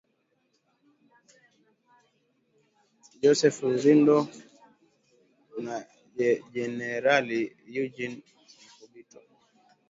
Joseph 3.21 3.57
Rurindo 3.65 4.17
na 5.65 5.75
Jenerali 6.53 7.39
Eugene 7.75 8.17
Nkubito 8.69 9.19